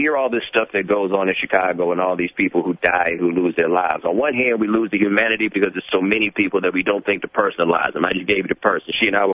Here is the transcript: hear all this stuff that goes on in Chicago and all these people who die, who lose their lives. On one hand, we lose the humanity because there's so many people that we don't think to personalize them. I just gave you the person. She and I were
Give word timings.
hear 0.00 0.16
all 0.16 0.30
this 0.30 0.44
stuff 0.44 0.68
that 0.72 0.86
goes 0.86 1.12
on 1.12 1.28
in 1.28 1.34
Chicago 1.34 1.92
and 1.92 2.00
all 2.00 2.16
these 2.16 2.32
people 2.32 2.62
who 2.62 2.74
die, 2.74 3.16
who 3.18 3.30
lose 3.30 3.54
their 3.54 3.68
lives. 3.68 4.04
On 4.04 4.16
one 4.16 4.34
hand, 4.34 4.58
we 4.58 4.66
lose 4.66 4.90
the 4.90 4.98
humanity 4.98 5.48
because 5.48 5.72
there's 5.72 5.88
so 5.90 6.00
many 6.00 6.30
people 6.30 6.62
that 6.62 6.72
we 6.72 6.82
don't 6.82 7.04
think 7.04 7.22
to 7.22 7.28
personalize 7.28 7.92
them. 7.92 8.04
I 8.04 8.12
just 8.12 8.26
gave 8.26 8.38
you 8.38 8.48
the 8.48 8.54
person. 8.54 8.92
She 8.92 9.08
and 9.08 9.16
I 9.16 9.26
were 9.26 9.34